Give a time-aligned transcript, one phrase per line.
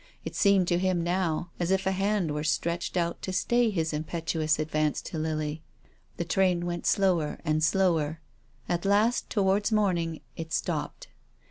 [0.25, 3.93] It seemed to him now as if a hand were stretched out to stay his
[3.93, 5.61] impetuous advance to Lily.
[6.17, 8.19] The train went slower and slower.
[8.67, 11.09] At last, towards morning, it stopped.